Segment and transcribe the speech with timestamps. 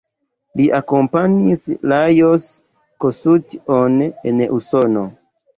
[0.59, 1.61] Li akompanis
[1.93, 2.47] Lajos
[3.05, 5.09] Kossuth-on en Usono.